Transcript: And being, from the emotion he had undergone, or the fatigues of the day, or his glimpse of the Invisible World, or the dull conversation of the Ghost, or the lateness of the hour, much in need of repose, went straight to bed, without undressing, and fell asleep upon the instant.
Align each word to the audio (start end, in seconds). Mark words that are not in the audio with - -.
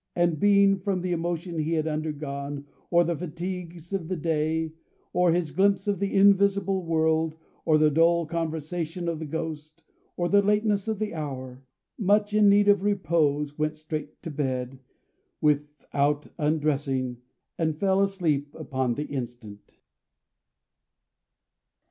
And 0.15 0.39
being, 0.39 0.79
from 0.79 1.01
the 1.01 1.11
emotion 1.11 1.59
he 1.59 1.73
had 1.73 1.85
undergone, 1.85 2.65
or 2.89 3.03
the 3.03 3.15
fatigues 3.15 3.93
of 3.93 4.07
the 4.07 4.15
day, 4.15 4.73
or 5.13 5.31
his 5.31 5.51
glimpse 5.51 5.87
of 5.87 5.99
the 5.99 6.15
Invisible 6.15 6.83
World, 6.83 7.35
or 7.65 7.77
the 7.77 7.91
dull 7.91 8.25
conversation 8.25 9.07
of 9.07 9.19
the 9.19 9.27
Ghost, 9.27 9.83
or 10.17 10.27
the 10.27 10.41
lateness 10.41 10.87
of 10.87 10.97
the 10.97 11.13
hour, 11.13 11.63
much 11.99 12.33
in 12.33 12.49
need 12.49 12.67
of 12.67 12.81
repose, 12.81 13.59
went 13.59 13.77
straight 13.77 14.19
to 14.23 14.31
bed, 14.31 14.79
without 15.39 16.25
undressing, 16.39 17.17
and 17.59 17.77
fell 17.79 18.01
asleep 18.01 18.55
upon 18.55 18.95
the 18.95 19.05
instant. 19.05 19.77